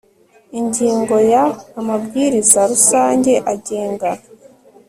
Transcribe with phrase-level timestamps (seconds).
[0.59, 1.43] Ingingo ya
[1.79, 4.09] Amabwiriza rusange agenga